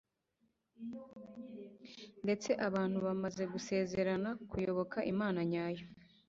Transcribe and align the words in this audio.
ndetse 2.23 2.49
abantu 2.67 2.97
bamaze 3.07 3.43
gusezerana 3.53 4.29
kuyoboka 4.49 4.97
Imana 5.11 5.39
nyayo 5.51 5.85